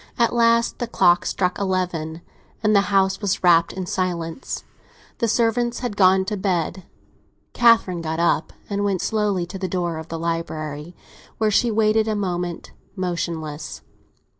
[0.17, 2.23] At last the clock struck eleven,
[2.63, 4.63] and the house was wrapped in silence;
[5.19, 6.85] the servants had gone to bed.
[7.53, 10.95] Catherine got up and went slowly to the door of the library,
[11.37, 13.83] where she waited a moment, motionless.